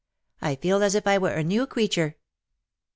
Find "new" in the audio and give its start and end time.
1.43-1.67